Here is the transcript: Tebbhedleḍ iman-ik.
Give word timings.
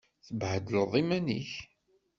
Tebbhedleḍ 0.27 0.91
iman-ik. 1.01 1.51